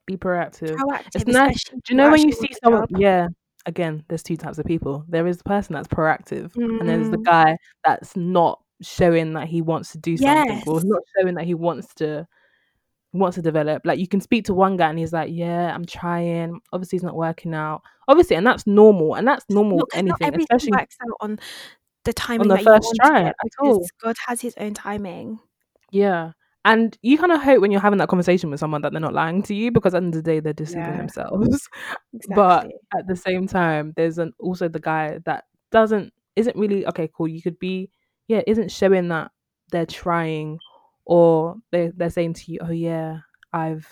[0.06, 0.76] be proactive.
[0.76, 1.64] proactive it's nice.
[1.64, 2.84] Do you know when you see someone?
[2.92, 3.02] Job.
[3.02, 3.28] Yeah.
[3.66, 5.04] Again, there's two types of people.
[5.08, 6.80] There is the person that's proactive, mm.
[6.80, 7.26] and there's the mm.
[7.26, 10.68] guy that's not showing that he wants to do something, yes.
[10.68, 12.28] or not showing that he wants to
[13.14, 13.84] wants to develop.
[13.86, 16.60] Like you can speak to one guy and he's like, "Yeah, I'm trying.
[16.72, 17.82] Obviously, it's not working out.
[18.08, 19.16] Obviously, and that's normal.
[19.16, 19.80] And that's normal.
[19.80, 21.40] Not, anything, especially works out on
[22.04, 23.86] the timing on the first try at all.
[24.02, 25.40] God has His own timing.
[25.92, 26.32] Yeah,
[26.64, 29.14] and you kind of hope when you're having that conversation with someone that they're not
[29.14, 30.98] lying to you because at the end of the day they're deceiving yeah.
[30.98, 31.70] themselves.
[32.14, 32.36] Exactly.
[32.36, 37.10] But at the same time, there's an also the guy that doesn't isn't really okay.
[37.16, 37.30] Cool.
[37.30, 37.90] You could be
[38.28, 39.32] yeah, isn't showing that
[39.72, 40.60] they're trying
[41.06, 43.20] or they they're saying to you, "Oh yeah,
[43.54, 43.88] I've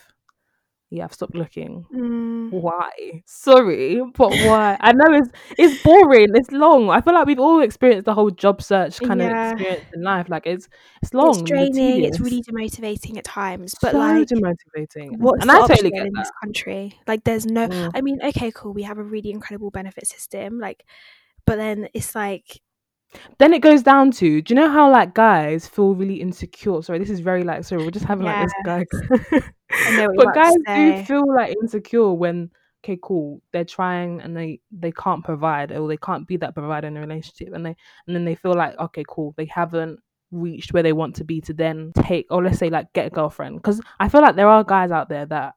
[0.92, 1.86] yeah, I've stopped looking.
[1.94, 2.50] Mm.
[2.52, 3.22] Why?
[3.28, 4.76] Sorry, but why?
[4.80, 6.30] I know it's it's boring.
[6.34, 6.90] It's long.
[6.90, 9.52] I feel like we've all experienced the whole job search kind Yeah.
[9.52, 10.30] of experience in life.
[10.30, 10.68] Like it's
[11.04, 11.30] it's long.
[11.30, 12.04] It's draining.
[12.06, 13.76] It's really demotivating at times.
[13.80, 15.20] But so like, demotivating.
[15.20, 16.22] what's and the I totally get in that.
[16.22, 17.00] this country?
[17.06, 17.68] Like, there's no.
[17.68, 17.92] Mm.
[17.94, 18.74] I mean, okay, cool.
[18.74, 20.60] We have a really incredible benefit system.
[20.60, 20.84] Like,
[21.46, 22.62] but then it's like,
[23.40, 26.82] then it goes down to do you know how like guys feel really insecure?
[26.82, 28.86] Sorry this is very like sorry we're just having like this guy
[29.72, 32.52] I know what you're but guys do feel like insecure when
[32.84, 36.88] okay cool they're trying and they they can't provide or they can't be that provider
[36.88, 37.76] in a relationship and they
[38.08, 40.00] and then they feel like okay cool they haven't
[40.32, 43.10] reached where they want to be to then take or let's say like get a
[43.10, 43.56] girlfriend.
[43.56, 45.56] Because i feel like there are guys out there that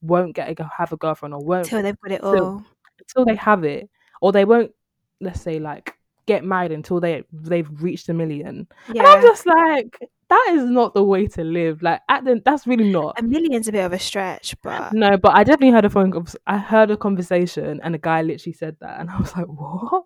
[0.00, 2.64] won't get a, have a girlfriend or won't Until they've got it all.
[3.00, 3.88] until they have it.
[4.20, 4.72] Or they won't
[5.20, 5.93] let's say like
[6.26, 8.66] get married until they they've reached a million.
[8.88, 9.98] And i'm just like
[10.30, 11.82] that is not the way to live.
[11.82, 13.18] Like at the, that's really not.
[13.18, 16.26] A million's a bit of a stretch, but no but i definitely heard a phone
[16.46, 19.00] i heard a conversation and a guy literally said that.
[19.00, 20.04] And i was like what?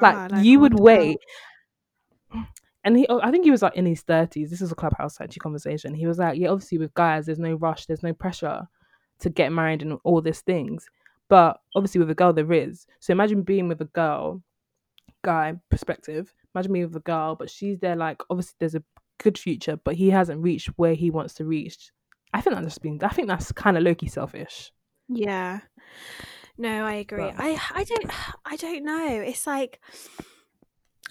[0.00, 1.18] Like, wow, you would wait.
[2.82, 5.20] and he oh, i think he was like in his 30s this is a clubhouse
[5.20, 5.94] actually conversation.
[5.94, 8.68] He was like yeah obviously with guys there's no rush there's no pressure
[9.20, 10.86] to get married and all these things.
[11.28, 12.86] But obviously with a girl there is.
[13.00, 14.42] So imagine being with a girl
[15.24, 18.82] guy perspective imagine me with a girl but she's there like obviously there's a
[19.22, 21.90] good future but he hasn't reached where he wants to reach
[22.32, 24.72] i think that's just being i think that's kind of low-key selfish
[25.08, 25.60] Yeah.
[26.56, 27.18] No, I agree.
[27.24, 28.10] But- I I don't
[28.44, 29.20] I don't know.
[29.30, 29.80] It's like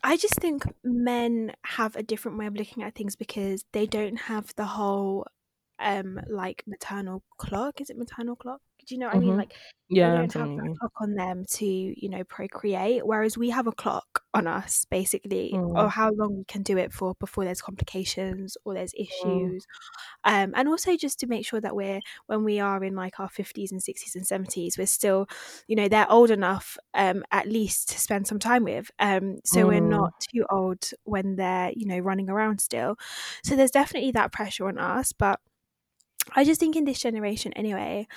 [0.03, 4.17] I just think men have a different way of looking at things because they don't
[4.31, 5.25] have the whole
[5.79, 7.81] um like maternal clock.
[7.81, 8.61] Is it maternal clock?
[8.85, 9.35] Do you know what I mean?
[9.35, 9.37] Mhm.
[9.37, 9.53] Like
[9.89, 13.05] yeah they don't have that clock on them to, you know, procreate.
[13.07, 15.75] Whereas we have a clock on us, basically, Mm.
[15.75, 18.93] or how long we can do it for before there's complications or there's
[19.23, 19.53] Mm.
[19.53, 19.65] issues.
[20.25, 23.29] Um, and also just to make sure that we're when we are in like our
[23.29, 25.27] fifties and sixties and seventies, we're still,
[25.67, 28.91] you know, they're old enough um at least to spend some time with.
[28.99, 29.99] Um, so we're Mm.
[29.99, 32.97] not too old when they're, you know, running around still.
[33.43, 35.39] So there's definitely that pressure on us, but
[36.35, 38.07] I just think in this generation anyway,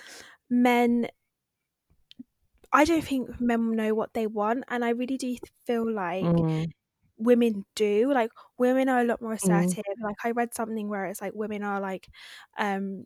[0.50, 1.08] men
[2.72, 6.66] I don't think men know what they want, and I really do feel like Mm.
[7.16, 8.12] women do.
[8.12, 9.84] Like women are a lot more assertive.
[10.02, 12.08] Like I read something where it's like women are like,
[12.58, 13.04] um,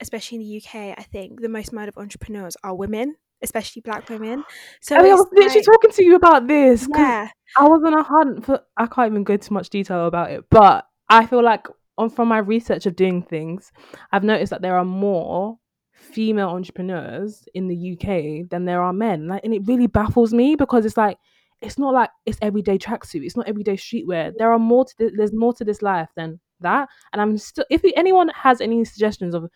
[0.00, 4.08] especially in the UK, I think the most amount of entrepreneurs are women, especially black
[4.10, 4.44] women.
[4.80, 6.86] So oh, yeah, I was literally like- talking to you about this.
[6.94, 8.60] yeah, I was on a hunt for.
[8.76, 11.66] I can't even go too much detail about it, but I feel like
[11.98, 13.72] on from my research of doing things,
[14.12, 15.58] I've noticed that there are more
[16.04, 20.56] female entrepreneurs in the UK than there are men, like, and it really baffles me
[20.56, 21.18] because it's like
[21.60, 24.32] it's not like it's everyday tracksuit, it's not everyday streetwear.
[24.36, 27.64] There are more to thi- there's more to this life than that, and I'm still.
[27.70, 29.48] If anyone has any suggestions of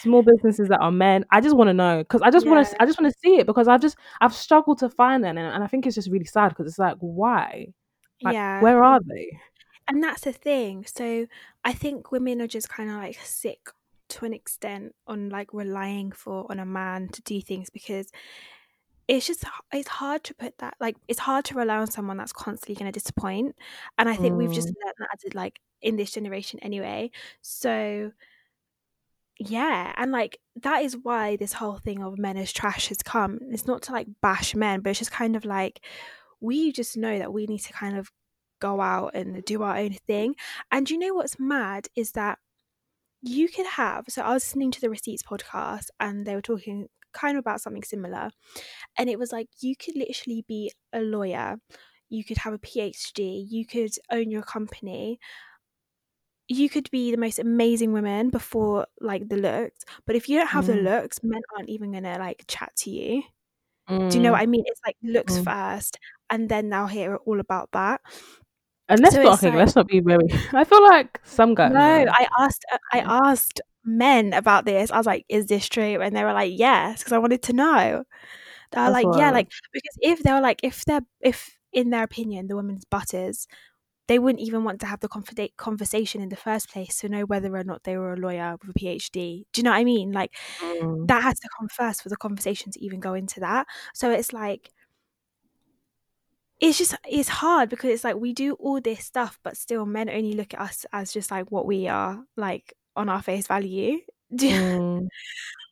[0.00, 2.82] small businesses that are men, I just want to know because I just want to.
[2.82, 5.46] I just want to see it because I've just I've struggled to find them, and,
[5.46, 7.68] and I think it's just really sad because it's like why
[8.22, 8.60] like, yeah.
[8.60, 9.38] where are they?
[9.88, 11.26] and that's the thing so
[11.64, 13.70] i think women are just kind of like sick
[14.12, 18.10] to an extent on like relying for on a man to do things because
[19.08, 22.32] it's just it's hard to put that like it's hard to rely on someone that's
[22.32, 23.56] constantly going to disappoint.
[23.98, 24.74] And i think we've just mm.
[24.84, 27.10] learned that as, like in this generation anyway.
[27.40, 28.12] So
[29.38, 29.92] yeah.
[29.96, 33.40] And like that is why this whole thing of men as trash has come.
[33.50, 35.80] It's not to like bash men but it's just kind of like
[36.40, 38.10] we just know that we need to kind of
[38.60, 40.36] go out and do our own thing.
[40.70, 42.38] And you know what's mad is that
[43.22, 46.88] you could have so i was listening to the receipts podcast and they were talking
[47.12, 48.30] kind of about something similar
[48.98, 51.56] and it was like you could literally be a lawyer
[52.10, 55.18] you could have a phd you could own your company
[56.48, 60.48] you could be the most amazing woman before like the looks but if you don't
[60.48, 60.84] have the Mm.
[60.84, 63.22] looks men aren't even gonna like chat to you
[64.08, 64.24] do you Mm.
[64.24, 65.44] know what i mean it's like looks Mm.
[65.44, 65.98] first
[66.30, 68.00] and then they'll hear all about that
[68.88, 70.26] And let's So not like- let's not be very.
[70.52, 71.72] I feel like some guys.
[71.72, 71.80] No.
[71.80, 74.90] I asked uh, I asked men about this.
[74.90, 77.52] I was like, "Is this true?" And they were like, "Yes," because I wanted to
[77.52, 78.04] know.
[78.72, 81.90] They were That's like, "Yeah," like because if they were like, if they're if in
[81.90, 83.46] their opinion the woman's butters,
[84.08, 87.22] they wouldn't even want to have the confida- conversation in the first place to know
[87.24, 89.44] whether or not they were a lawyer with a PhD.
[89.52, 90.12] Do you know what I mean?
[90.12, 91.06] Like Mm.
[91.08, 93.66] that has to come first for the conversation to even go into that.
[93.94, 94.70] So it's like
[96.62, 100.08] it's just it's hard because it's like we do all this stuff but still men
[100.08, 103.98] only look at us as just like what we are like on our face value
[104.32, 105.08] Mm.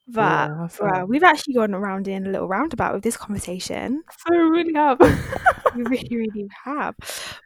[0.09, 0.51] but
[0.83, 4.75] Yeah, we've actually gone around in a little roundabout with this conversation So we really
[4.75, 4.99] have.
[5.77, 6.97] we really really have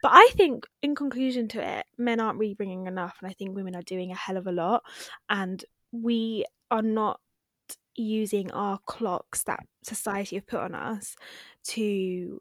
[0.01, 3.55] but i think in conclusion to it men aren't really bringing enough and i think
[3.55, 4.83] women are doing a hell of a lot
[5.29, 7.19] and we are not
[7.95, 11.15] using our clocks that society have put on us
[11.63, 12.39] to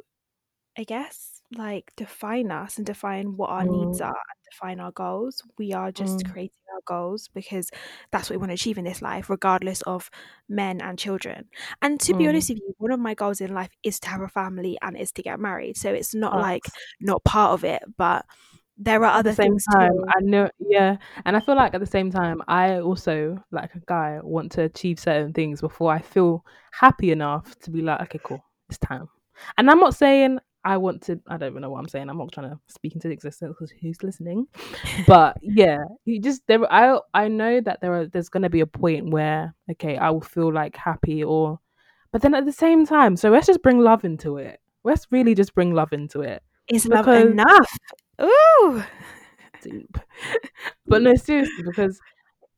[0.77, 3.87] I guess like define us and define what our mm.
[3.87, 5.43] needs are and define our goals.
[5.59, 6.33] We are just mm.
[6.33, 7.71] creating our goals because
[8.11, 10.11] that's what we want to achieve in this life, regardless of
[10.49, 11.47] men and children.
[11.83, 12.19] And to mm.
[12.19, 14.79] be honest with you, one of my goals in life is to have a family
[14.83, 15.77] and is to get married.
[15.77, 16.65] So it's not like
[17.01, 18.25] not part of it, but
[18.77, 20.05] there are other at the things time too.
[20.17, 23.81] i know yeah and i feel like at the same time i also like a
[23.87, 28.19] guy want to achieve certain things before i feel happy enough to be like okay
[28.25, 29.09] cool it's time
[29.59, 31.21] and i'm not saying I want to.
[31.29, 32.09] I don't even know what I'm saying.
[32.09, 34.47] I'm not trying to speak into existence because who's listening.
[35.07, 36.61] But yeah, you just there.
[36.73, 38.07] I I know that there are.
[38.07, 41.61] There's gonna be a point where okay, I will feel like happy or,
[42.13, 44.61] but then at the same time, so let's just bring love into it.
[44.85, 46.43] Let's really just bring love into it.
[46.69, 47.71] Is love enough?
[48.23, 48.83] Ooh,
[49.63, 49.99] deep.
[50.87, 52.01] but no, seriously, because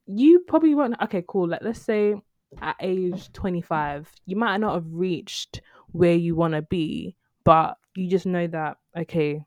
[0.07, 1.01] you probably won't.
[1.03, 1.49] Okay, cool.
[1.49, 2.14] Like let's say
[2.61, 8.09] at age 25, you might not have reached where you want to be, but you
[8.09, 9.42] just know that okay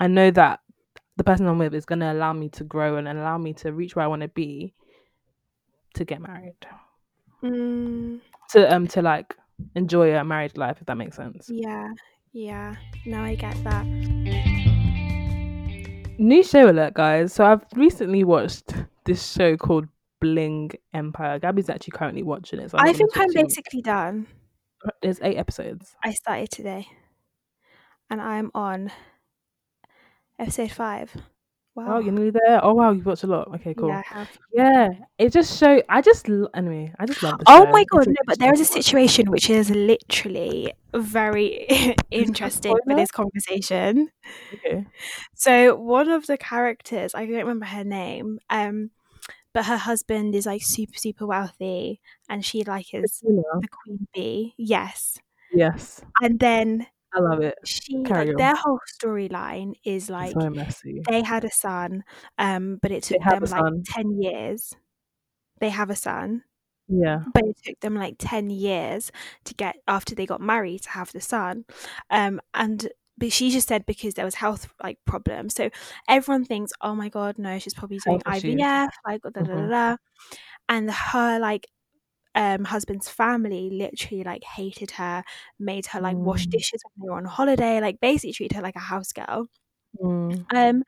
[0.00, 0.60] i know that
[1.16, 3.72] the person i'm with is going to allow me to grow and allow me to
[3.72, 4.74] reach where i want to be
[5.94, 6.54] to get married.
[7.42, 8.20] Mm.
[8.50, 9.36] to um to like
[9.74, 11.48] enjoy a married life if that makes sense.
[11.50, 11.88] Yeah
[12.32, 12.74] yeah.
[13.04, 13.84] Now i get that.
[16.18, 17.32] New show alert guys.
[17.32, 19.88] So i've recently watched this show called
[20.20, 21.38] bling empire.
[21.40, 24.26] Gabby's actually currently watching it so i think i'm basically done.
[25.00, 25.94] There's eight episodes.
[26.02, 26.88] I started today
[28.12, 28.92] and I'm on
[30.38, 31.16] episode five.
[31.74, 31.96] Wow.
[31.96, 32.62] Oh, you're nearly there.
[32.62, 33.48] Oh wow, you've watched a lot.
[33.54, 33.88] Okay, cool.
[33.88, 34.28] Yeah, I have.
[34.52, 35.82] Yeah, it just show.
[35.88, 36.92] I just anyway.
[36.98, 37.38] I just love.
[37.38, 37.70] The oh show.
[37.70, 38.14] my god, no!
[38.26, 41.66] But there is a situation which is literally very
[42.10, 44.10] interesting for this conversation.
[44.52, 44.84] Okay.
[45.34, 48.90] So one of the characters, I don't remember her name, um,
[49.54, 54.52] but her husband is like super super wealthy, and she like is the queen bee.
[54.58, 55.18] Yes.
[55.54, 56.02] Yes.
[56.20, 57.58] And then I love it.
[57.64, 58.36] She Carry like on.
[58.36, 61.02] their whole storyline is like so messy.
[61.08, 62.04] they had a son,
[62.38, 63.82] um, but it took them like son.
[63.86, 64.74] ten years.
[65.60, 66.44] They have a son.
[66.88, 67.20] Yeah.
[67.32, 69.12] But it took them like ten years
[69.44, 71.64] to get after they got married to have the son.
[72.10, 75.54] Um and but she just said because there was health like problems.
[75.54, 75.70] So
[76.08, 78.90] everyone thinks, oh my god, no, she's probably doing health IVF, issues.
[79.06, 79.70] like da da da mm-hmm.
[79.70, 79.96] da.
[80.68, 81.68] And her like
[82.34, 85.24] um husband's family literally like hated her,
[85.58, 86.50] made her like wash mm.
[86.50, 89.46] dishes when they were on holiday, like basically treated her like a house girl.
[90.02, 90.44] Mm.
[90.54, 90.82] Um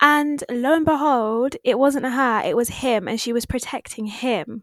[0.00, 4.62] and lo and behold, it wasn't her, it was him, and she was protecting him.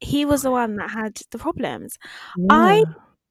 [0.00, 1.98] He was the one that had the problems.
[2.36, 2.46] Yeah.
[2.50, 2.84] I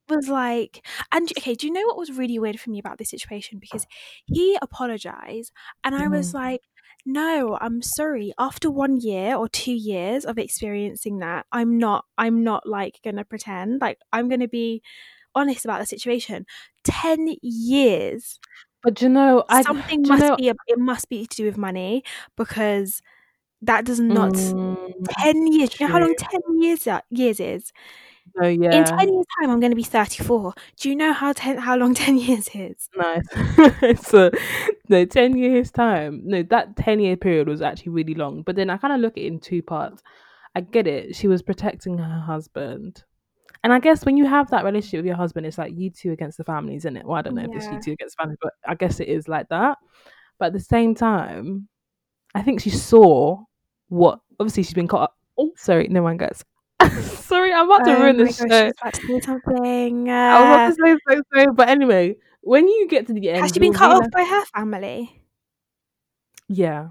[0.09, 3.09] was like, and okay, do you know what was really weird for me about this
[3.09, 3.59] situation?
[3.59, 3.85] Because
[4.25, 5.51] he apologized,
[5.83, 6.35] and I was mm.
[6.35, 6.61] like,
[7.05, 8.33] no, I'm sorry.
[8.39, 13.25] After one year or two years of experiencing that, I'm not I'm not like gonna
[13.25, 13.81] pretend.
[13.81, 14.81] Like I'm gonna be
[15.35, 16.45] honest about the situation.
[16.83, 18.39] Ten years.
[18.83, 22.03] But you know, I something must know, be it must be to do with money
[22.37, 23.01] because
[23.61, 24.77] that does not mm,
[25.19, 25.79] ten years.
[25.79, 27.71] You know how long ten years years is?
[28.41, 28.79] Oh yeah.
[28.79, 30.53] In ten years' time, I'm going to be 34.
[30.77, 32.89] Do you know how ten how long ten years is?
[32.95, 34.01] Nice.
[34.07, 34.31] so
[34.89, 36.21] no, ten years time.
[36.25, 38.41] No, that ten year period was actually really long.
[38.41, 40.03] But then I kind of look at it in two parts.
[40.55, 41.15] I get it.
[41.15, 43.03] She was protecting her husband.
[43.63, 46.11] And I guess when you have that relationship with your husband, it's like you two
[46.11, 47.05] against the family, isn't it?
[47.05, 47.49] Well, I don't know yeah.
[47.49, 49.79] if it's you two against the family, but I guess it is like that.
[50.37, 51.67] But at the same time,
[52.35, 53.39] I think she saw
[53.89, 55.17] what obviously she's been caught up.
[55.37, 56.43] Oh, sorry, no one gets
[57.01, 58.71] sorry, I'm about to oh ruin this gosh, show.
[58.81, 60.09] About to say something.
[60.09, 63.29] Uh, I was about to say so, so, but anyway, when you get to the
[63.29, 65.21] end, has she been cut off by her family?
[66.47, 66.89] Yeah.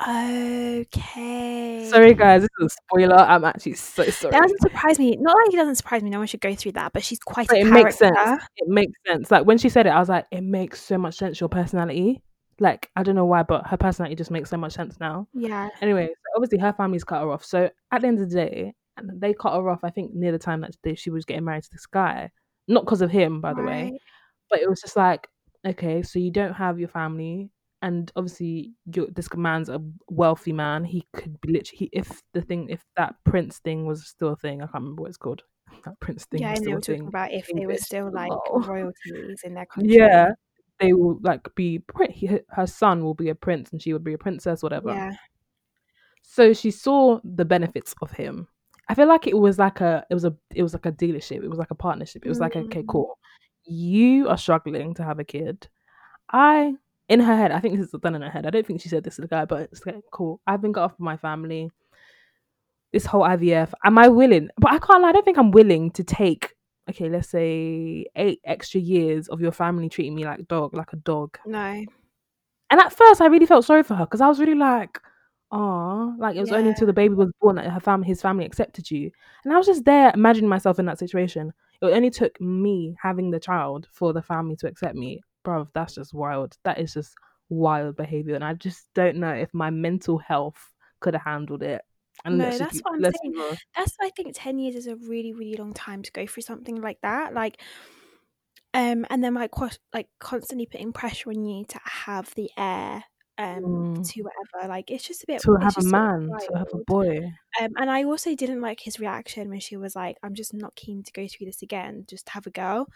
[0.00, 1.86] Okay.
[1.90, 2.40] Sorry, guys.
[2.42, 3.16] This is a spoiler.
[3.16, 4.32] I'm actually so sorry.
[4.32, 5.16] That doesn't surprise me.
[5.20, 6.08] Not like it doesn't surprise me.
[6.08, 7.48] No one should go through that, but she's quite.
[7.48, 7.84] But it character.
[7.84, 8.42] makes sense.
[8.56, 9.30] It makes sense.
[9.30, 11.38] Like when she said it, I was like, it makes so much sense.
[11.38, 12.22] Your personality.
[12.58, 15.28] Like I don't know why, but her personality just makes so much sense now.
[15.34, 15.68] Yeah.
[15.82, 17.44] Anyway, so obviously her family's cut her off.
[17.44, 19.80] So at the end of the day, and they cut her off.
[19.82, 22.30] I think near the time that they, she was getting married to this guy,
[22.68, 23.92] not because of him, by the right.
[23.92, 23.98] way,
[24.50, 25.28] but it was just like,
[25.66, 27.50] okay, so you don't have your family,
[27.82, 30.84] and obviously this man's a wealthy man.
[30.84, 34.36] He could be literally, he, if the thing, if that prince thing was still a
[34.36, 35.42] thing, I can't remember what it's called.
[35.84, 36.40] That prince thing.
[36.42, 36.80] Yeah, I know.
[36.80, 38.60] Talking about if they were still like oh.
[38.60, 39.96] royalties in their country.
[39.96, 40.30] Yeah,
[40.80, 41.80] they will like be.
[42.10, 44.92] He, her son will be a prince, and she would be a princess, whatever.
[44.92, 45.12] Yeah.
[46.22, 48.48] So she saw the benefits of him
[48.90, 51.44] I feel like it was like a it was a it was like a dealership.
[51.44, 52.26] It was like a partnership.
[52.26, 52.88] It was like okay, mm.
[52.88, 53.20] cool.
[53.64, 55.68] You are struggling to have a kid.
[56.32, 56.74] I
[57.08, 58.46] in her head, I think this is done in her head.
[58.46, 60.40] I don't think she said this to the guy, but it's like cool.
[60.44, 61.70] I've been cut off from my family.
[62.92, 63.72] this whole IVF.
[63.84, 64.48] Am I willing?
[64.58, 65.04] But I can't.
[65.04, 66.56] I don't think I'm willing to take.
[66.88, 70.96] Okay, let's say eight extra years of your family treating me like dog, like a
[70.96, 71.38] dog.
[71.46, 71.84] No.
[72.70, 74.98] And at first, I really felt sorry for her because I was really like,
[75.52, 76.56] oh, like it was yeah.
[76.56, 79.10] only until the baby was born that her family, his family, accepted you.
[79.44, 81.52] And I was just there imagining myself in that situation.
[81.82, 85.20] It only took me having the child for the family to accept me.
[85.44, 86.56] Bro, that's just wild.
[86.64, 87.14] That is just
[87.48, 90.58] wild behavior, and I just don't know if my mental health
[91.00, 91.82] could have handled it.
[92.24, 93.56] And no, that's what I'm saying.
[93.74, 96.42] That's why I think ten years is a really, really long time to go through
[96.42, 97.32] something like that.
[97.32, 97.60] Like,
[98.74, 99.52] um, and then like
[99.94, 103.04] like constantly putting pressure on you to have the heir
[103.40, 104.08] um mm.
[104.08, 107.20] to whatever like it's just a bit to have a man to have a boy.
[107.60, 110.74] Um and i also didn't like his reaction when she was like i'm just not
[110.76, 112.86] keen to go through this again just have a girl.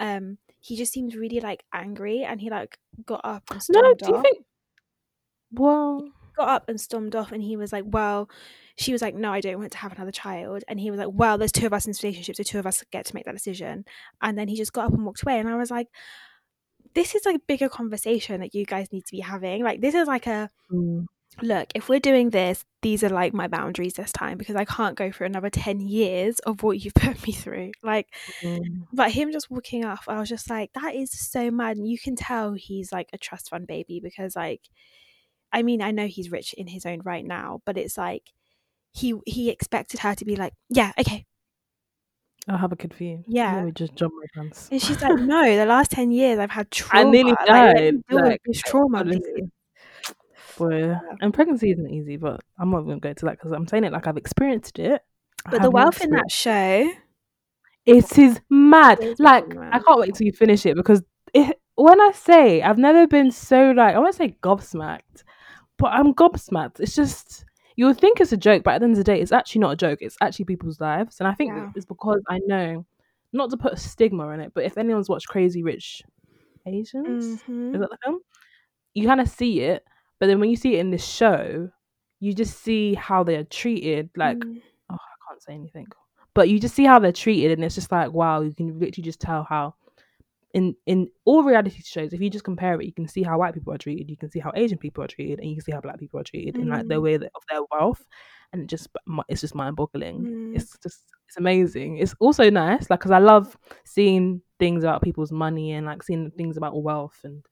[0.00, 3.94] Um he just seemed really like angry and he like got up and stormed no
[3.94, 4.22] do you off.
[4.22, 4.44] think
[5.52, 8.28] well got up and stormed off and he was like well
[8.76, 10.64] she was like no i don't want to have another child.
[10.68, 12.66] And he was like well there's two of us in this relationship so two of
[12.66, 13.86] us get to make that decision.
[14.20, 15.88] And then he just got up and walked away and i was like
[16.94, 19.62] this is like a bigger conversation that you guys need to be having.
[19.62, 21.06] Like this is like a mm.
[21.42, 24.96] look, if we're doing this, these are like my boundaries this time because I can't
[24.96, 27.72] go for another 10 years of what you've put me through.
[27.82, 28.08] Like
[28.42, 28.86] mm.
[28.92, 31.76] but him just walking off, I was just like, that is so mad.
[31.76, 34.62] And you can tell he's like a trust fund baby because like
[35.52, 38.32] I mean, I know he's rich in his own right now, but it's like
[38.92, 41.26] he he expected her to be like, yeah, okay,
[42.48, 43.24] I'll have a kid for you.
[43.26, 43.56] Yeah.
[43.56, 44.68] Let me just jump my pants.
[44.70, 47.08] And she's like, no, the last 10 years I've had trauma.
[47.08, 47.94] I nearly died.
[48.10, 48.98] Like, like this trauma.
[48.98, 49.50] Honestly.
[50.58, 51.00] Boy, yeah.
[51.20, 53.84] and pregnancy isn't easy, but I'm not going to go to that because I'm saying
[53.84, 55.02] it like I've experienced it.
[55.50, 56.90] But the wealth in that show.
[57.86, 59.00] It is mad.
[59.00, 59.74] It is like, mad.
[59.74, 61.02] I can't wait till you finish it because
[61.34, 65.24] it, when I say I've never been so like, I won't say gobsmacked,
[65.76, 66.80] but I'm gobsmacked.
[66.80, 67.44] It's just
[67.76, 69.60] you would think it's a joke, but at the end of the day, it's actually
[69.60, 69.98] not a joke.
[70.00, 71.70] It's actually people's lives, and I think yeah.
[71.74, 72.86] it's because I know,
[73.32, 76.02] not to put a stigma on it, but if anyone's watched Crazy Rich
[76.66, 77.74] Asians, mm-hmm.
[77.74, 78.20] is that the film?
[78.94, 79.84] You kind of see it,
[80.20, 81.68] but then when you see it in this show,
[82.20, 84.10] you just see how they are treated.
[84.16, 84.62] Like, mm.
[84.90, 85.88] oh, I can't say anything,
[86.32, 89.02] but you just see how they're treated, and it's just like, wow, you can literally
[89.02, 89.74] just tell how
[90.54, 93.54] in in all reality shows, if you just compare it, you can see how white
[93.54, 95.72] people are treated, you can see how Asian people are treated, and you can see
[95.72, 96.62] how black people are treated mm.
[96.62, 97.02] in like their mm.
[97.02, 98.06] way of their wealth,
[98.52, 98.88] and it just
[99.28, 100.22] it's just mind boggling.
[100.22, 100.56] Mm.
[100.56, 101.98] It's just it's amazing.
[101.98, 106.30] It's also nice, like because I love seeing things about people's money and like seeing
[106.30, 107.44] things about wealth and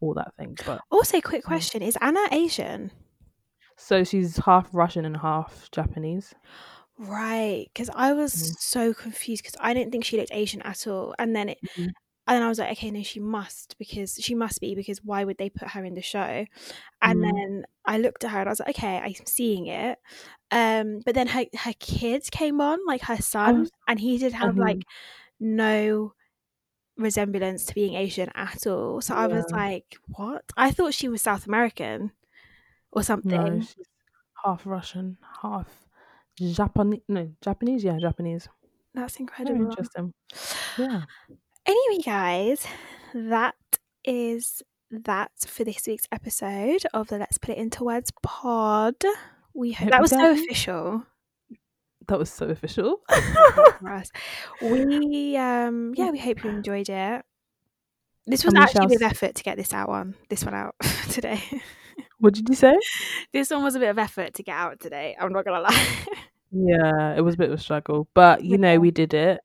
[0.00, 0.56] all that thing.
[0.64, 2.90] But also, quick question: Is Anna Asian?
[3.76, 6.32] So she's half Russian and half Japanese.
[6.98, 8.56] Right, because I was mm.
[8.58, 11.90] so confused because I didn't think she looked Asian at all, and then it, mm-hmm
[12.26, 15.22] and then I was like, okay, no, she must because she must be because why
[15.22, 16.44] would they put her in the show?
[17.00, 17.22] And mm.
[17.22, 19.98] then I looked at her and I was like, okay, I'm seeing it.
[20.50, 24.32] Um, but then her her kids came on, like her son, was, and he did
[24.32, 24.82] have like
[25.38, 26.14] no
[26.96, 29.00] resemblance to being Asian at all.
[29.00, 29.20] So yeah.
[29.20, 30.44] I was like, what?
[30.56, 32.10] I thought she was South American
[32.90, 33.30] or something.
[33.30, 33.86] No, she's
[34.44, 35.68] half Russian, half
[36.38, 37.02] Japanese.
[37.08, 37.84] No, Japanese.
[37.84, 38.48] Yeah, Japanese.
[38.94, 39.58] That's incredible.
[39.58, 40.14] Very interesting.
[40.76, 41.02] Yeah.
[41.66, 42.64] Anyway, guys,
[43.12, 43.56] that
[44.04, 44.62] is
[44.92, 48.94] that for this week's episode of the Let's Put It Into Words pod.
[49.52, 51.02] We hope that was so official.
[52.06, 53.00] That was so official.
[54.62, 57.24] We um yeah, we hope you enjoyed it.
[58.28, 60.76] This was actually a bit of effort to get this out on this one out
[61.10, 61.42] today.
[62.18, 62.76] What did you say?
[63.32, 65.16] This one was a bit of effort to get out today.
[65.20, 65.88] I'm not gonna lie.
[66.52, 69.40] yeah, it was a bit of a struggle, but you know we did it